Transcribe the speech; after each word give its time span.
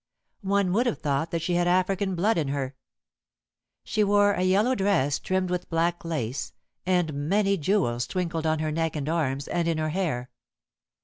One 0.47 0.73
would 0.73 0.87
have 0.87 0.97
thought 0.97 1.29
that 1.29 1.43
she 1.43 1.53
had 1.53 1.67
African 1.67 2.15
blood 2.15 2.35
in 2.35 2.47
her. 2.47 2.75
She 3.83 4.03
wore 4.03 4.31
a 4.33 4.41
yellow 4.41 4.73
dress 4.73 5.19
trimmed 5.19 5.51
with 5.51 5.69
black 5.69 6.03
lace, 6.03 6.53
and 6.87 7.13
many 7.29 7.55
jewels 7.55 8.07
twinkled 8.07 8.47
on 8.47 8.57
her 8.57 8.71
neck 8.71 8.95
and 8.95 9.07
arms 9.07 9.47
and 9.47 9.67
in 9.67 9.77
her 9.77 9.89
hair. 9.89 10.31